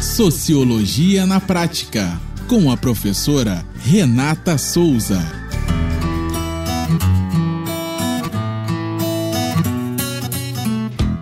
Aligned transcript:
Sociologia 0.00 1.26
na 1.26 1.38
Prática, 1.38 2.18
com 2.48 2.70
a 2.70 2.76
professora 2.76 3.62
Renata 3.76 4.56
Souza. 4.56 5.18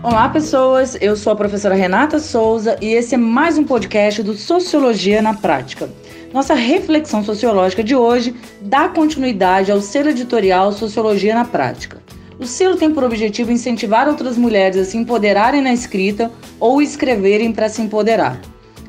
Olá, 0.00 0.28
pessoas. 0.28 0.96
Eu 1.00 1.16
sou 1.16 1.32
a 1.32 1.36
professora 1.36 1.74
Renata 1.74 2.20
Souza 2.20 2.78
e 2.80 2.86
esse 2.86 3.16
é 3.16 3.18
mais 3.18 3.58
um 3.58 3.64
podcast 3.64 4.22
do 4.22 4.34
Sociologia 4.34 5.20
na 5.20 5.34
Prática. 5.34 5.90
Nossa 6.32 6.54
reflexão 6.54 7.24
sociológica 7.24 7.82
de 7.82 7.96
hoje 7.96 8.32
dá 8.60 8.88
continuidade 8.88 9.72
ao 9.72 9.80
selo 9.80 10.10
editorial 10.10 10.70
Sociologia 10.70 11.34
na 11.34 11.44
Prática. 11.44 12.00
O 12.38 12.46
selo 12.46 12.76
tem 12.76 12.94
por 12.94 13.02
objetivo 13.02 13.50
incentivar 13.50 14.06
outras 14.06 14.38
mulheres 14.38 14.76
a 14.76 14.84
se 14.84 14.96
empoderarem 14.96 15.60
na 15.60 15.74
escrita 15.74 16.30
ou 16.60 16.80
escreverem 16.80 17.52
para 17.52 17.68
se 17.68 17.82
empoderar. 17.82 18.40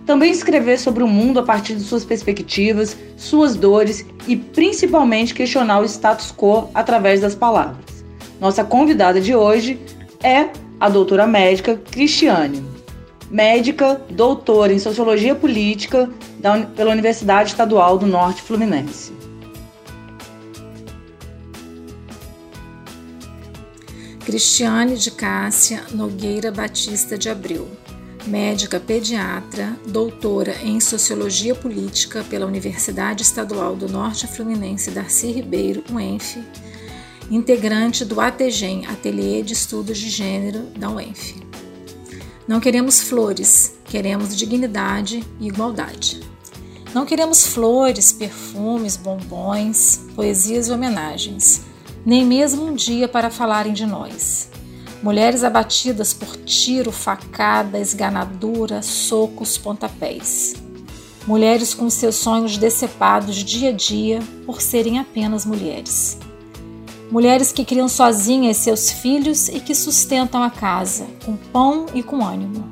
Também 0.10 0.32
escrever 0.32 0.80
sobre 0.80 1.04
o 1.04 1.08
mundo 1.08 1.40
a 1.40 1.44
partir 1.44 1.76
de 1.76 1.84
suas 1.84 2.04
perspectivas, 2.04 2.98
suas 3.16 3.56
dores 3.56 4.04
e 4.28 4.36
principalmente 4.36 5.36
questionar 5.36 5.82
o 5.82 5.86
status 5.86 6.34
quo 6.36 6.68
através 6.74 7.22
das 7.22 7.36
palavras. 7.36 8.04
Nossa 8.42 8.64
convidada 8.64 9.22
de 9.22 9.36
hoje 9.36 9.80
é 10.24 10.50
a 10.80 10.90
doutora 10.90 11.28
médica 11.28 11.80
Cristiane, 11.92 12.66
médica, 13.30 14.02
doutora 14.10 14.74
em 14.74 14.80
Sociologia 14.80 15.36
Política 15.36 16.10
da, 16.40 16.58
pela 16.60 16.90
Universidade 16.90 17.52
Estadual 17.52 18.00
do 18.00 18.08
Norte 18.08 18.42
Fluminense. 18.42 19.14
Cristiane 24.26 24.98
de 24.98 25.12
Cássia 25.12 25.84
Nogueira 25.92 26.52
Batista 26.52 27.16
de 27.16 27.30
Abreu, 27.30 27.68
médica 28.28 28.80
pediatra, 28.80 29.78
doutora 29.88 30.56
em 30.64 30.80
Sociologia 30.80 31.56
Política 31.56 32.24
pela 32.30 32.46
Universidade 32.46 33.24
Estadual 33.24 33.76
do 33.76 33.88
Norte 33.88 34.28
Fluminense 34.28 34.92
Darcy 34.92 35.32
Ribeiro, 35.32 35.84
UENF, 35.92 36.44
integrante 37.32 38.04
do 38.04 38.20
ATGEM, 38.20 38.86
Ateliê 38.88 39.42
de 39.42 39.54
Estudos 39.54 39.98
de 39.98 40.10
Gênero 40.10 40.64
da 40.78 40.90
UENF. 40.90 41.36
Não 42.48 42.60
queremos 42.60 43.02
flores, 43.02 43.76
queremos 43.86 44.36
dignidade 44.36 45.24
e 45.40 45.48
igualdade. 45.48 46.20
Não 46.94 47.06
queremos 47.06 47.46
flores, 47.46 48.12
perfumes, 48.12 48.98
bombons, 48.98 50.02
poesias 50.16 50.68
e 50.68 50.72
homenagens, 50.72 51.62
nem 52.04 52.26
mesmo 52.26 52.66
um 52.66 52.74
dia 52.74 53.08
para 53.08 53.30
falarem 53.30 53.74
de 53.74 53.86
nós. 53.86 54.50
Mulheres 55.02 55.46
abatidas 55.46 56.14
por 56.14 56.36
tiro, 56.36 56.92
facada, 56.92 57.80
esganadura, 57.80 58.82
socos, 58.82 59.58
pontapés. 59.58 60.56
Mulheres 61.26 61.74
com 61.74 61.90
seus 61.90 62.16
sonhos 62.16 62.58
decepados 62.58 63.38
dia 63.38 63.70
a 63.70 63.72
dia 63.72 64.20
por 64.46 64.62
serem 64.62 65.00
apenas 65.00 65.46
mulheres. 65.46 66.18
Mulheres 67.10 67.52
que 67.52 67.64
criam 67.64 67.88
sozinhas 67.88 68.58
seus 68.58 68.92
filhos 68.92 69.48
e 69.48 69.62
que 69.62 69.74
sustentam 69.74 70.44
a 70.44 70.50
casa, 70.50 71.08
com 71.26 71.36
pão 71.36 71.86
e 71.94 72.04
com 72.04 72.26
ânimo. 72.26 72.70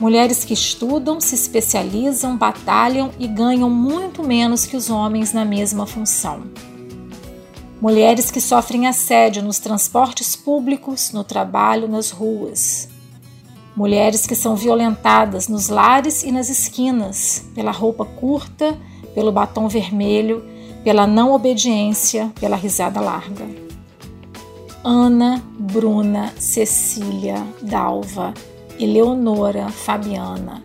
Mulheres 0.00 0.44
que 0.44 0.54
estudam, 0.54 1.20
se 1.20 1.34
especializam, 1.34 2.36
batalham 2.36 3.10
e 3.18 3.26
ganham 3.26 3.68
muito 3.68 4.22
menos 4.22 4.66
que 4.66 4.76
os 4.76 4.88
homens 4.88 5.32
na 5.32 5.44
mesma 5.44 5.86
função. 5.86 6.44
Mulheres 7.84 8.30
que 8.30 8.40
sofrem 8.40 8.86
assédio 8.86 9.42
nos 9.42 9.58
transportes 9.58 10.34
públicos, 10.34 11.12
no 11.12 11.22
trabalho, 11.22 11.86
nas 11.86 12.10
ruas. 12.10 12.88
Mulheres 13.76 14.26
que 14.26 14.34
são 14.34 14.56
violentadas 14.56 15.48
nos 15.48 15.68
lares 15.68 16.22
e 16.22 16.32
nas 16.32 16.48
esquinas 16.48 17.44
pela 17.54 17.70
roupa 17.70 18.06
curta, 18.06 18.74
pelo 19.14 19.30
batom 19.30 19.68
vermelho 19.68 20.42
pela 20.82 21.06
não 21.06 21.34
obediência, 21.34 22.32
pela 22.40 22.56
risada 22.56 23.02
larga. 23.02 23.46
Ana, 24.82 25.42
Bruna, 25.58 26.32
Cecília, 26.38 27.46
Dalva, 27.60 28.32
Eleonora, 28.80 29.68
Fabiana, 29.68 30.64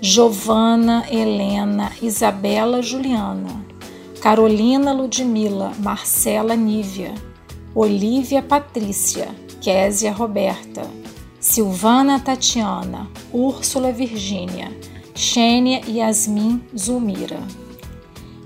Giovana, 0.00 1.04
Helena, 1.10 1.92
Isabela, 2.00 2.80
Juliana, 2.80 3.73
Carolina, 4.24 4.94
Ludmila, 4.94 5.74
Marcela, 5.80 6.56
Nívia, 6.56 7.12
Olivia, 7.74 8.40
Patrícia, 8.40 9.28
Késia, 9.60 10.12
Roberta, 10.12 10.80
Silvana, 11.38 12.18
Tatiana, 12.18 13.10
Úrsula, 13.30 13.92
Virgínia, 13.92 14.74
Xênia, 15.14 15.82
Yasmin, 15.86 16.62
Zulmira. 16.74 17.38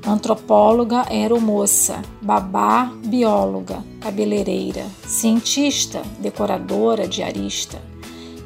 Antropóloga 0.04 1.06
aeromoça, 1.08 2.02
babá, 2.20 2.92
bióloga, 3.06 3.84
cabeleireira, 4.00 4.84
cientista, 5.06 6.02
decoradora, 6.18 7.06
diarista, 7.06 7.80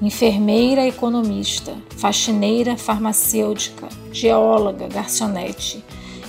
enfermeira, 0.03 0.87
economista, 0.87 1.73
faxineira, 1.97 2.77
farmacêutica, 2.77 3.89
geóloga, 4.13 4.87
garçonete, 4.87 5.83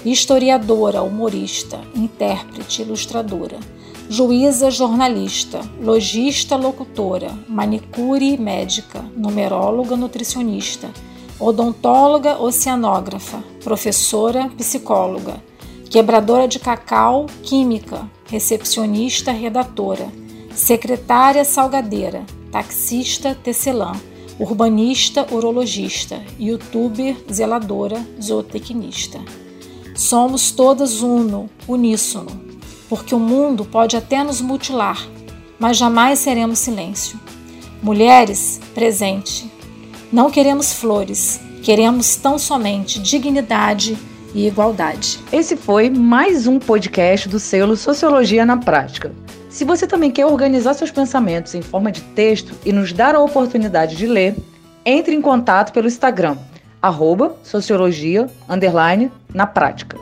historiadora, 0.06 1.02
humorista, 1.02 1.80
intérprete, 1.96 2.82
ilustradora, 2.82 3.58
juíza, 4.10 4.70
jornalista, 4.70 5.62
logista, 5.82 6.56
locutora, 6.58 7.32
manicure, 7.48 8.38
médica, 8.38 9.04
numeróloga, 9.16 9.96
nutricionista, 9.96 10.90
odontóloga, 11.40 12.38
oceanógrafa, 12.40 13.44
professora, 13.64 14.50
psicóloga, 14.58 15.42
quebradora 15.90 16.48
de 16.48 16.60
cacau, 16.60 17.28
química, 17.42 18.10
recepcionista, 18.30 19.32
redatora, 19.32 20.08
secretária, 20.54 21.46
salgadeira, 21.46 22.26
taxista, 22.52 23.36
tecelã, 23.36 23.94
urbanista, 24.40 25.26
urologista, 25.32 26.22
youtuber, 26.40 27.16
zeladora, 27.32 28.06
zootecnista. 28.22 29.20
Somos 29.96 30.52
todas 30.52 31.02
uno, 31.02 31.48
uníssono, 31.68 32.32
porque 32.90 33.14
o 33.14 33.20
mundo 33.20 33.64
pode 33.64 33.96
até 33.96 34.24
nos 34.24 34.42
mutilar, 34.42 35.08
mas 35.60 35.78
jamais 35.78 36.18
seremos 36.18 36.58
silêncio. 36.58 37.20
Mulheres, 37.82 38.60
presente. 38.74 39.52
Não 40.12 40.32
queremos 40.32 40.74
flores, 40.74 41.40
queremos 41.62 42.16
tão 42.16 42.40
somente 42.40 43.00
dignidade 43.00 43.96
e 44.34 44.48
igualdade. 44.48 45.20
Esse 45.32 45.56
foi 45.56 45.92
mais 45.92 46.48
um 46.48 46.58
podcast 46.58 47.30
do 47.30 47.40
selo 47.40 47.78
Sociologia 47.78 48.46
na 48.48 48.58
Prática. 48.58 49.14
Se 49.48 49.64
você 49.64 49.86
também 49.86 50.10
quer 50.10 50.26
organizar 50.26 50.74
seus 50.74 50.90
pensamentos 50.90 51.54
em 51.54 51.62
forma 51.62 51.92
de 51.92 52.02
texto 52.02 52.56
e 52.66 52.72
nos 52.72 52.92
dar 52.92 53.14
a 53.14 53.20
oportunidade 53.20 53.96
de 53.96 54.08
ler, 54.08 54.36
entre 54.84 55.14
em 55.14 55.22
contato 55.22 55.72
pelo 55.72 55.88
Instagram, 55.88 56.36
arroba 56.84 57.34
sociologia, 57.42 58.30
underline, 58.50 59.10
na 59.34 59.48
prática. 59.48 59.98